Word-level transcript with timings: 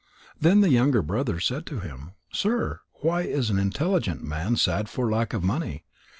Then 0.39 0.61
the 0.61 0.71
younger 0.71 1.03
brothers 1.03 1.45
said 1.45 1.67
to 1.67 1.79
him: 1.79 2.13
"Sir, 2.33 2.79
why 3.01 3.21
is 3.21 3.51
an 3.51 3.59
intelligent 3.59 4.23
man 4.23 4.55
sad 4.55 4.89
for 4.89 5.11
lack 5.11 5.31
of 5.31 5.43
money? 5.43 5.83